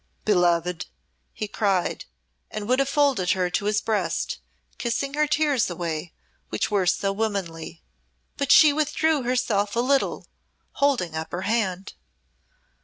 [0.25, 0.87] "Beloved!"
[1.31, 2.05] he cried,
[2.49, 4.39] and would have folded her to his breast,
[4.79, 6.11] kissing her tears away
[6.49, 7.83] which were so womanly.
[8.35, 10.25] But she withdrew herself a little
[10.73, 11.93] holding up her hand.